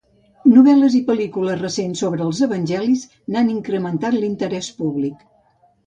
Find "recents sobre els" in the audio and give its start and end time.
1.61-2.41